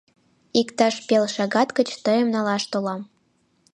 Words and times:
—Иктаж 0.59 0.95
пел 1.07 1.23
шагат 1.35 1.69
гыч 1.77 1.89
тыйым 2.03 2.27
налаш 2.35 2.63
толам. 2.71 3.01